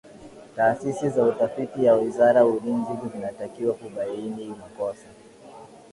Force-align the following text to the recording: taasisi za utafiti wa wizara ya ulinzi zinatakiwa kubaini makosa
taasisi 0.55 1.09
za 1.09 1.23
utafiti 1.23 1.85
wa 1.85 1.93
wizara 1.95 2.39
ya 2.39 2.45
ulinzi 2.45 2.91
zinatakiwa 3.13 3.73
kubaini 3.73 4.47
makosa 4.47 5.07